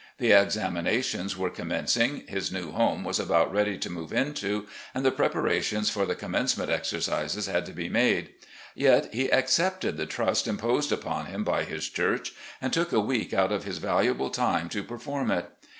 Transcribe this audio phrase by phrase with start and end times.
[0.17, 5.11] The examinations were commencing, his new home was about ready to move into, and the
[5.11, 8.29] preparations for the commencement exer cises had to be made;
[8.73, 13.31] yet he accepted the trust imposed upon him by his church and took a week
[13.31, 15.51] out of his valu LEE'S LETTERS TO HIS SONS 353 able time to perform it.